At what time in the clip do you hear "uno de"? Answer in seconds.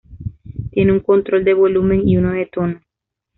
2.17-2.47